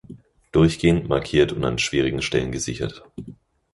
Durchgehend 0.51 1.09
markiert 1.09 1.51
und 1.51 1.63
an 1.63 1.77
schwierigen 1.77 2.23
Stellen 2.23 2.51
gesichert. 2.51 3.05